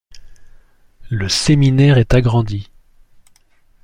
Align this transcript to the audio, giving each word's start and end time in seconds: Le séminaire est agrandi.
Le 1.11 1.29
séminaire 1.29 1.99
est 1.99 2.15
agrandi. 2.15 2.71